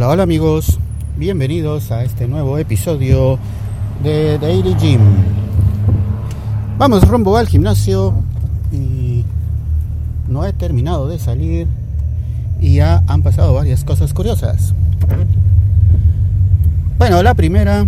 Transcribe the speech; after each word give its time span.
Hola, 0.00 0.08
hola 0.08 0.22
amigos, 0.22 0.78
bienvenidos 1.18 1.92
a 1.92 2.04
este 2.04 2.26
nuevo 2.26 2.56
episodio 2.56 3.38
de 4.02 4.38
Daily 4.38 4.74
Gym. 4.80 4.98
Vamos 6.78 7.06
rumbo 7.06 7.36
al 7.36 7.46
gimnasio 7.46 8.14
y 8.72 9.26
no 10.26 10.46
he 10.46 10.54
terminado 10.54 11.06
de 11.06 11.18
salir 11.18 11.66
y 12.62 12.76
ya 12.76 13.04
han 13.08 13.22
pasado 13.22 13.52
varias 13.52 13.84
cosas 13.84 14.14
curiosas. 14.14 14.72
Bueno, 16.96 17.22
la 17.22 17.34
primera 17.34 17.86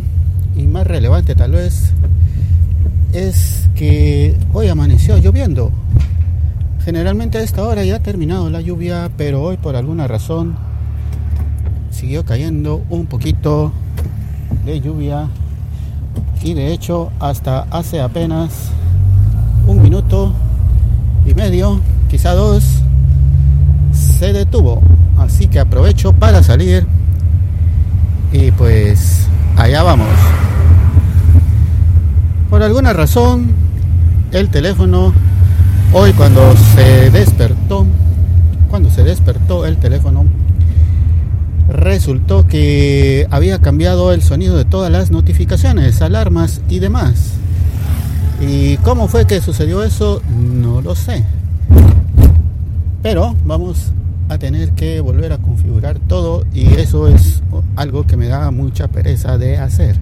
y 0.54 0.64
más 0.64 0.86
relevante 0.86 1.34
tal 1.34 1.52
vez 1.52 1.94
es 3.14 3.70
que 3.74 4.36
hoy 4.52 4.68
amaneció 4.68 5.16
lloviendo. 5.16 5.72
Generalmente 6.84 7.38
a 7.38 7.42
esta 7.42 7.62
hora 7.62 7.84
ya 7.84 7.96
ha 7.96 8.00
terminado 8.00 8.50
la 8.50 8.60
lluvia, 8.60 9.10
pero 9.16 9.40
hoy 9.40 9.56
por 9.56 9.76
alguna 9.76 10.06
razón 10.06 10.71
siguió 11.92 12.24
cayendo 12.24 12.82
un 12.90 13.06
poquito 13.06 13.70
de 14.64 14.80
lluvia 14.80 15.28
y 16.42 16.54
de 16.54 16.72
hecho 16.72 17.12
hasta 17.20 17.66
hace 17.70 18.00
apenas 18.00 18.70
un 19.66 19.80
minuto 19.80 20.32
y 21.24 21.34
medio, 21.34 21.80
quizá 22.10 22.34
dos, 22.34 22.64
se 23.92 24.32
detuvo. 24.32 24.82
Así 25.18 25.46
que 25.46 25.60
aprovecho 25.60 26.12
para 26.12 26.42
salir 26.42 26.86
y 28.32 28.50
pues 28.50 29.28
allá 29.56 29.82
vamos. 29.82 30.08
Por 32.50 32.62
alguna 32.62 32.92
razón, 32.92 33.52
el 34.32 34.48
teléfono, 34.48 35.12
hoy 35.92 36.12
cuando 36.14 36.56
se 36.74 37.10
despertó, 37.10 37.86
cuando 38.68 38.90
se 38.90 39.04
despertó 39.04 39.64
el 39.64 39.76
teléfono, 39.76 40.24
resultó 41.68 42.46
que 42.46 43.26
había 43.30 43.60
cambiado 43.60 44.12
el 44.12 44.22
sonido 44.22 44.56
de 44.56 44.64
todas 44.64 44.90
las 44.90 45.10
notificaciones, 45.10 46.02
alarmas 46.02 46.60
y 46.68 46.78
demás. 46.78 47.34
¿Y 48.40 48.76
cómo 48.78 49.08
fue 49.08 49.26
que 49.26 49.40
sucedió 49.40 49.82
eso? 49.82 50.20
No 50.28 50.80
lo 50.80 50.94
sé. 50.94 51.24
Pero 53.02 53.36
vamos 53.44 53.92
a 54.28 54.38
tener 54.38 54.72
que 54.72 55.00
volver 55.00 55.32
a 55.32 55.38
configurar 55.38 55.98
todo 55.98 56.44
y 56.54 56.66
eso 56.74 57.08
es 57.08 57.42
algo 57.76 58.06
que 58.06 58.16
me 58.16 58.28
da 58.28 58.50
mucha 58.50 58.88
pereza 58.88 59.38
de 59.38 59.58
hacer. 59.58 59.96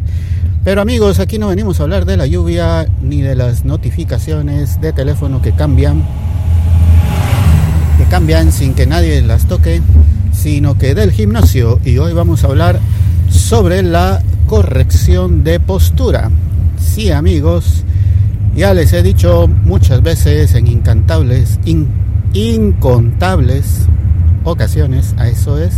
Pero 0.63 0.83
amigos, 0.83 1.19
aquí 1.19 1.39
no 1.39 1.49
venimos 1.49 1.81
a 1.81 1.85
hablar 1.85 2.05
de 2.05 2.17
la 2.17 2.27
lluvia 2.27 2.87
ni 3.03 3.23
de 3.23 3.35
las 3.35 3.65
notificaciones 3.65 4.81
de 4.81 4.93
teléfono 4.93 5.41
que 5.41 5.53
cambian, 5.53 6.05
que 7.97 8.05
cambian 8.05 8.53
sin 8.53 8.75
que 8.75 8.87
nadie 8.87 9.23
las 9.23 9.47
toque 9.47 9.81
sino 10.33 10.77
que 10.79 10.95
del 10.95 11.13
gimnasio 11.13 11.81
y 11.85 11.99
hoy 11.99 12.13
vamos 12.13 12.45
a 12.45 12.49
hablar 12.49 12.81
sobre 13.29 13.83
la 13.83 14.23
corrección 14.47 15.45
de 15.45 15.61
postura. 15.61 16.31
Sí 16.79 17.11
amigos, 17.11 17.85
ya 18.55 18.75
les 18.75 18.93
he 18.93 19.03
dicho 19.03 19.49
muchas 19.49 20.03
veces 20.03 20.55
en 20.55 20.67
incantables, 20.67 21.59
incontables 22.33 23.87
ocasiones, 24.45 25.15
a 25.19 25.29
eso 25.29 25.59
es, 25.59 25.75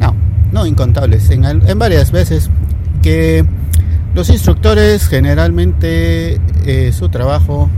no, 0.00 0.14
no 0.52 0.66
incontables, 0.66 1.30
en, 1.30 1.44
en 1.44 1.78
varias 1.78 2.10
veces 2.10 2.50
que 3.02 3.44
los 4.14 4.30
instructores 4.30 5.06
generalmente 5.06 6.40
eh, 6.64 6.92
su 6.92 7.08
trabajo 7.08 7.68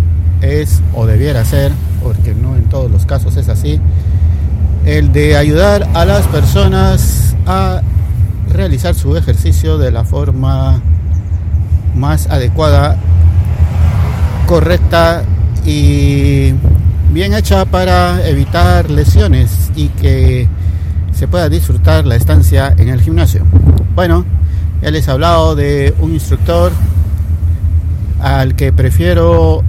es 0.40 0.80
o 0.94 1.06
debiera 1.06 1.44
ser, 1.44 1.72
porque 2.02 2.34
no 2.34 2.56
en 2.56 2.64
todos 2.64 2.90
los 2.90 3.04
casos 3.04 3.36
es 3.36 3.48
así, 3.48 3.78
el 4.84 5.12
de 5.12 5.36
ayudar 5.36 5.88
a 5.94 6.04
las 6.04 6.26
personas 6.26 7.36
a 7.46 7.82
realizar 8.52 8.94
su 8.94 9.16
ejercicio 9.16 9.78
de 9.78 9.91
la 9.91 10.04
forma 10.04 10.80
más 11.94 12.28
adecuada, 12.28 12.96
correcta 14.46 15.22
y 15.64 16.52
bien 17.12 17.34
hecha 17.34 17.64
para 17.64 18.26
evitar 18.26 18.90
lesiones 18.90 19.70
y 19.76 19.88
que 19.88 20.48
se 21.12 21.28
pueda 21.28 21.48
disfrutar 21.48 22.06
la 22.06 22.16
estancia 22.16 22.74
en 22.76 22.88
el 22.88 23.00
gimnasio. 23.00 23.44
Bueno, 23.94 24.24
ya 24.82 24.90
les 24.90 25.06
he 25.06 25.10
hablado 25.10 25.54
de 25.54 25.94
un 25.98 26.12
instructor 26.14 26.72
al 28.20 28.54
que 28.54 28.72
prefiero 28.72 29.62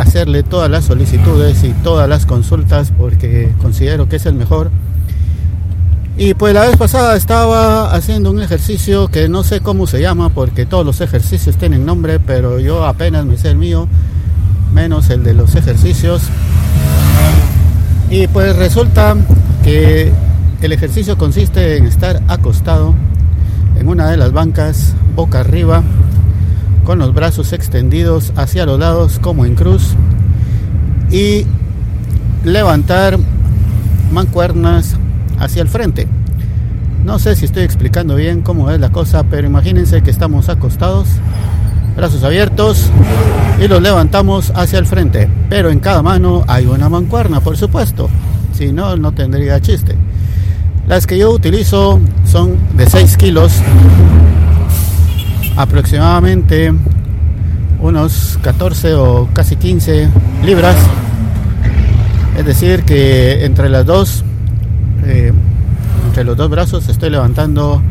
hacerle 0.00 0.42
todas 0.42 0.70
las 0.70 0.84
solicitudes 0.84 1.64
y 1.64 1.70
todas 1.82 2.08
las 2.08 2.26
consultas 2.26 2.92
porque 2.96 3.52
considero 3.60 4.08
que 4.08 4.16
es 4.16 4.26
el 4.26 4.34
mejor. 4.34 4.70
Y 6.16 6.34
pues 6.34 6.52
la 6.52 6.62
vez 6.66 6.76
pasada 6.76 7.16
estaba 7.16 7.94
haciendo 7.94 8.30
un 8.30 8.42
ejercicio 8.42 9.08
que 9.08 9.28
no 9.28 9.44
sé 9.44 9.60
cómo 9.60 9.86
se 9.86 10.00
llama 10.00 10.30
porque 10.30 10.66
todos 10.66 10.84
los 10.84 11.00
ejercicios 11.00 11.56
tienen 11.56 11.86
nombre, 11.86 12.18
pero 12.18 12.58
yo 12.58 12.84
apenas 12.84 13.24
me 13.24 13.36
sé 13.36 13.50
el 13.50 13.56
mío, 13.56 13.86
menos 14.72 15.10
el 15.10 15.22
de 15.22 15.34
los 15.34 15.54
ejercicios. 15.54 16.22
Y 18.10 18.26
pues 18.26 18.56
resulta 18.56 19.16
que 19.62 20.12
el 20.60 20.72
ejercicio 20.72 21.16
consiste 21.16 21.76
en 21.76 21.86
estar 21.86 22.20
acostado 22.26 22.94
en 23.76 23.88
una 23.88 24.10
de 24.10 24.16
las 24.16 24.32
bancas, 24.32 24.94
boca 25.14 25.40
arriba, 25.40 25.84
con 26.88 26.98
los 26.98 27.12
brazos 27.12 27.52
extendidos 27.52 28.32
hacia 28.34 28.64
los 28.64 28.78
lados 28.78 29.18
como 29.20 29.44
en 29.44 29.54
cruz 29.54 29.90
y 31.10 31.44
levantar 32.44 33.18
mancuernas 34.10 34.96
hacia 35.38 35.60
el 35.60 35.68
frente. 35.68 36.08
No 37.04 37.18
sé 37.18 37.36
si 37.36 37.44
estoy 37.44 37.64
explicando 37.64 38.14
bien 38.14 38.40
cómo 38.40 38.70
es 38.70 38.80
la 38.80 38.88
cosa, 38.88 39.22
pero 39.24 39.46
imagínense 39.46 40.00
que 40.00 40.10
estamos 40.10 40.48
acostados, 40.48 41.08
brazos 41.94 42.24
abiertos 42.24 42.88
y 43.62 43.68
los 43.68 43.82
levantamos 43.82 44.50
hacia 44.54 44.78
el 44.78 44.86
frente. 44.86 45.28
Pero 45.50 45.68
en 45.68 45.80
cada 45.80 46.02
mano 46.02 46.42
hay 46.46 46.64
una 46.64 46.88
mancuerna, 46.88 47.40
por 47.40 47.58
supuesto. 47.58 48.08
Si 48.54 48.72
no, 48.72 48.96
no 48.96 49.12
tendría 49.12 49.60
chiste. 49.60 49.94
Las 50.86 51.06
que 51.06 51.18
yo 51.18 51.32
utilizo 51.32 52.00
son 52.24 52.56
de 52.78 52.88
6 52.88 53.18
kilos 53.18 53.52
aproximadamente 55.58 56.72
unos 57.80 58.38
14 58.42 58.94
o 58.94 59.28
casi 59.32 59.56
15 59.56 60.08
libras. 60.44 60.76
Es 62.38 62.46
decir, 62.46 62.84
que 62.84 63.44
entre 63.44 63.68
las 63.68 63.84
dos, 63.84 64.24
eh, 65.04 65.32
entre 66.06 66.22
los 66.22 66.36
dos 66.36 66.48
brazos 66.48 66.88
estoy 66.88 67.10
levantando 67.10 67.82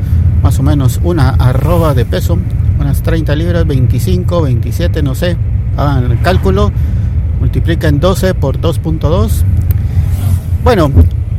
más 0.41 0.57
o 0.59 0.63
menos 0.63 1.01
una 1.03 1.31
arroba 1.31 1.93
de 1.93 2.05
peso, 2.05 2.39
unas 2.79 3.03
30 3.03 3.35
libras, 3.35 3.67
25, 3.67 4.43
27, 4.43 5.03
no 5.03 5.13
sé. 5.13 5.35
Hagan 5.75 6.09
el 6.11 6.21
cálculo, 6.21 6.71
multipliquen 7.41 7.99
12 7.99 8.33
por 8.33 8.61
2.2. 8.61 9.43
Bueno, 10.63 10.89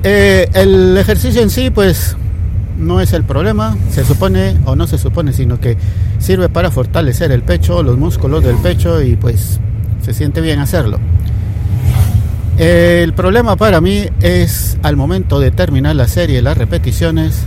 eh, 0.02 0.46
el 0.52 0.98
ejercicio 0.98 1.40
en 1.40 1.48
sí, 1.48 1.70
pues 1.70 2.18
no 2.78 3.00
es 3.00 3.12
el 3.12 3.24
problema, 3.24 3.76
se 3.90 4.04
supone 4.04 4.56
o 4.64 4.76
no 4.76 4.86
se 4.86 4.98
supone, 4.98 5.32
sino 5.32 5.60
que 5.60 5.76
sirve 6.18 6.48
para 6.48 6.70
fortalecer 6.70 7.32
el 7.32 7.42
pecho, 7.42 7.82
los 7.82 7.98
músculos 7.98 8.44
del 8.44 8.56
pecho 8.56 9.02
y 9.02 9.16
pues 9.16 9.60
se 10.02 10.14
siente 10.14 10.40
bien 10.40 10.60
hacerlo. 10.60 10.98
El 12.56 13.12
problema 13.12 13.56
para 13.56 13.80
mí 13.80 14.06
es 14.20 14.78
al 14.82 14.96
momento 14.96 15.38
de 15.38 15.50
terminar 15.50 15.96
la 15.96 16.08
serie, 16.08 16.42
las 16.42 16.56
repeticiones, 16.56 17.42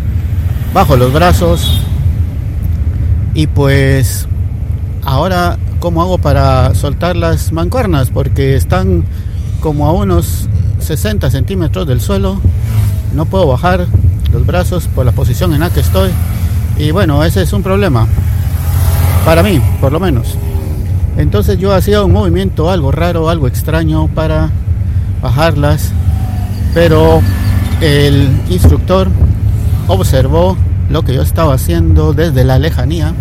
bajo 0.74 0.95
los 0.95 1.12
brazos 1.12 1.80
y 3.34 3.48
pues 3.48 4.27
ahora 5.04 5.57
cómo 5.80 6.01
hago 6.01 6.18
para 6.18 6.75
soltar 6.75 7.16
las 7.16 7.51
mancuernas 7.51 8.10
porque 8.10 8.56
están 8.56 9.04
como 9.60 9.88
a 9.88 9.92
unos 9.92 10.48
60 10.80 11.30
centímetros 11.30 11.88
del 11.88 12.01
suelo, 12.01 12.39
no 13.13 13.25
puedo 13.25 13.48
bajar 13.48 13.88
los 14.31 14.45
brazos 14.45 14.88
por 14.88 15.06
la 15.06 15.12
posición 15.12 15.54
en 15.54 15.62
la 15.62 15.69
que 15.69 15.81
estoy. 15.81 16.10
Y 16.78 16.92
bueno, 16.92 17.24
ese 17.24 17.42
es 17.42 17.54
un 17.54 17.63
problema. 17.63 18.07
Para 19.25 19.44
mí, 19.44 19.62
por 19.80 19.92
lo 19.92 20.00
menos. 20.00 20.38
Entonces 21.18 21.60
yo 21.60 21.74
hacía 21.74 22.04
un 22.04 22.12
movimiento 22.12 22.69
algo 22.69 22.92
raro, 22.92 23.30
algo 23.30 23.48
extraño 23.48 24.07
para 24.07 24.50
bajarlas. 25.22 25.92
Pero 26.74 27.22
el 27.81 28.30
instructor 28.50 29.10
observó 29.88 30.57
lo 30.89 31.04
que 31.04 31.13
yo 31.13 31.22
estaba 31.22 31.54
haciendo 31.54 32.13
desde 32.13 32.44
la 32.44 32.60
lejanía. 32.60 33.13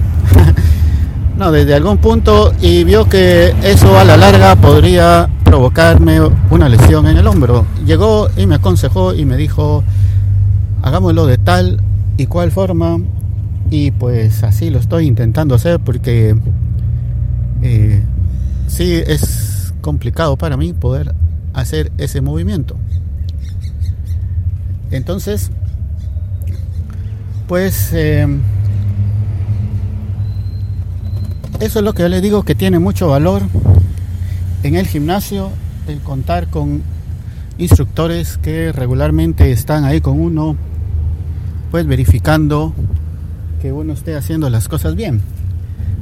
no, 1.36 1.50
desde 1.52 1.74
algún 1.74 1.98
punto 1.98 2.52
y 2.60 2.84
vio 2.84 3.08
que 3.08 3.54
eso 3.62 3.98
a 3.98 4.04
la 4.04 4.16
larga 4.16 4.56
podría 4.56 5.28
provocarme 5.44 6.20
una 6.50 6.68
lesión 6.68 7.06
en 7.06 7.16
el 7.16 7.26
hombro. 7.26 7.66
Llegó 7.84 8.28
y 8.36 8.46
me 8.46 8.56
aconsejó 8.56 9.14
y 9.14 9.24
me 9.24 9.36
dijo, 9.36 9.82
hagámoslo 10.82 11.26
de 11.26 11.38
tal 11.38 11.80
y 12.16 12.26
cual 12.26 12.50
forma. 12.50 12.98
Y 13.70 13.92
pues 13.92 14.42
así 14.42 14.70
lo 14.70 14.78
estoy 14.78 15.06
intentando 15.06 15.54
hacer 15.54 15.78
porque 15.78 16.36
eh, 17.62 18.02
sí 18.66 18.94
es 19.06 19.72
complicado 19.80 20.36
para 20.36 20.56
mí 20.56 20.72
poder 20.72 21.14
hacer 21.52 21.92
ese 21.98 22.20
movimiento. 22.20 22.76
Entonces 24.90 25.52
pues 27.50 27.92
eh, 27.94 28.28
eso 31.58 31.78
es 31.80 31.84
lo 31.84 31.92
que 31.94 32.02
yo 32.02 32.08
le 32.08 32.20
digo 32.20 32.44
que 32.44 32.54
tiene 32.54 32.78
mucho 32.78 33.08
valor 33.08 33.42
en 34.62 34.76
el 34.76 34.86
gimnasio, 34.86 35.50
el 35.88 35.98
contar 35.98 36.46
con 36.46 36.84
instructores 37.60 38.38
que 38.38 38.72
regularmente 38.72 39.52
están 39.52 39.84
ahí 39.84 40.00
con 40.00 40.18
uno, 40.18 40.56
pues 41.70 41.86
verificando 41.86 42.72
que 43.60 43.70
uno 43.70 43.92
esté 43.92 44.16
haciendo 44.16 44.48
las 44.48 44.66
cosas 44.66 44.96
bien. 44.96 45.20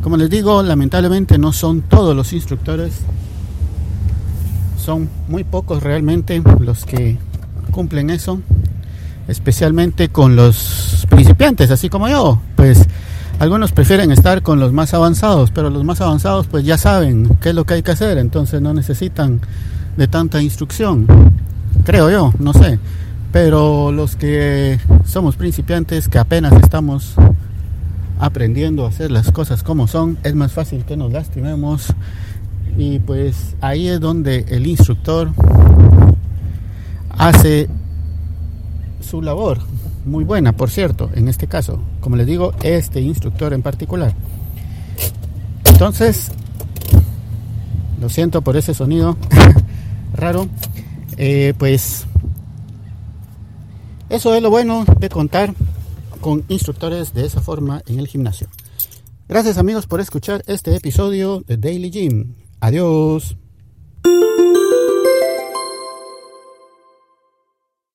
Como 0.02 0.16
les 0.16 0.31
digo, 0.31 0.62
lamentablemente 0.62 1.37
no 1.37 1.52
son 1.52 1.82
todos 1.82 2.14
los 2.14 2.32
instructores, 2.32 3.00
son 4.82 5.08
muy 5.26 5.43
pocos 5.43 5.82
realmente 5.82 6.40
los 6.60 6.84
que 6.84 7.19
cumplen 7.72 8.11
eso, 8.11 8.40
especialmente 9.26 10.08
con 10.11 10.37
los 10.37 11.06
principiantes, 11.11 11.72
así 11.72 11.88
como 11.88 12.08
yo. 12.08 12.40
Pues 12.54 12.87
algunos 13.40 13.72
prefieren 13.72 14.12
estar 14.12 14.43
con 14.43 14.61
los 14.61 14.72
más 14.72 14.94
avanzados, 14.94 15.50
pero 15.50 15.70
los 15.70 15.84
más 15.84 16.00
avanzados 16.00 16.46
pues 16.46 16.64
ya 16.64 16.78
saben 16.78 17.37
qué 17.40 17.49
es 17.49 17.54
lo 17.56 17.64
que 17.64 17.75
hay 17.75 17.82
que 17.82 17.90
hacer, 17.90 18.16
entonces 18.19 18.62
no 18.62 18.72
necesitan 18.72 19.40
de 19.96 20.06
tanta 20.06 20.40
instrucción, 20.40 21.06
creo 21.85 22.11
yo, 22.11 22.32
no 22.38 22.53
sé. 22.53 22.79
Pero 23.32 23.93
los 23.93 24.17
que 24.17 24.79
somos 25.05 25.37
principiantes, 25.37 26.09
que 26.09 26.19
apenas 26.19 26.53
estamos 26.55 27.15
aprendiendo 28.19 28.85
a 28.85 28.88
hacer 28.88 29.11
las 29.11 29.31
cosas 29.31 29.62
como 29.62 29.87
son, 29.87 30.19
es 30.25 30.35
más 30.35 30.53
fácil 30.53 30.85
que 30.85 30.97
nos 30.97 31.12
lastimemos. 31.12 31.94
Y 32.76 33.00
pues 33.00 33.56
ahí 33.61 33.88
es 33.88 34.00
donde 34.00 34.44
el 34.49 34.67
instructor 34.67 35.31
hace 37.11 37.69
su 39.00 39.23
labor, 39.23 39.59
muy 40.05 40.25
buena, 40.25 40.53
por 40.53 40.71
cierto, 40.71 41.11
en 41.14 41.29
este 41.29 41.47
caso, 41.47 41.81
como 42.00 42.17
les 42.17 42.26
digo, 42.26 42.53
este 42.62 43.00
instructor 43.00 43.53
en 43.53 43.62
particular. 43.62 44.14
Entonces, 45.64 46.31
lo 48.00 48.09
siento 48.09 48.43
por 48.43 48.56
ese 48.56 48.75
sonido 48.75 49.17
raro, 50.14 50.49
eh, 51.19 51.53
pues 51.59 52.06
eso 54.09 54.35
es 54.35 54.43
lo 54.43 54.50
bueno 54.50 54.85
de 54.99 55.09
contar 55.09 55.53
con 56.20 56.44
instructores 56.49 57.12
de 57.12 57.26
esa 57.26 57.41
forma 57.41 57.82
en 57.87 57.99
el 57.99 58.09
gimnasio. 58.09 58.49
Gracias 59.29 59.59
amigos 59.59 59.87
por 59.87 60.00
escuchar 60.00 60.43
este 60.47 60.75
episodio 60.75 61.43
de 61.47 61.59
Daily 61.59 61.91
Gym. 61.91 62.35
Adiós. 62.61 63.37